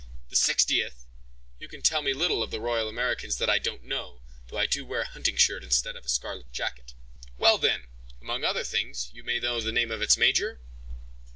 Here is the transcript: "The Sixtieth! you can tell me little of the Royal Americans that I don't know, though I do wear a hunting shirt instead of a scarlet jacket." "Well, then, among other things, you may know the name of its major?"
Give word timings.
"The 0.29 0.35
Sixtieth! 0.35 1.05
you 1.59 1.67
can 1.67 1.83
tell 1.83 2.01
me 2.01 2.11
little 2.11 2.41
of 2.41 2.49
the 2.49 2.59
Royal 2.59 2.89
Americans 2.89 3.37
that 3.37 3.51
I 3.51 3.59
don't 3.59 3.83
know, 3.83 4.23
though 4.47 4.57
I 4.57 4.65
do 4.65 4.83
wear 4.83 5.01
a 5.01 5.05
hunting 5.05 5.35
shirt 5.37 5.63
instead 5.63 5.95
of 5.95 6.03
a 6.05 6.09
scarlet 6.09 6.51
jacket." 6.51 6.95
"Well, 7.37 7.59
then, 7.59 7.85
among 8.19 8.43
other 8.43 8.63
things, 8.63 9.11
you 9.13 9.23
may 9.23 9.37
know 9.39 9.61
the 9.61 9.71
name 9.71 9.91
of 9.91 10.01
its 10.01 10.17
major?" 10.17 10.59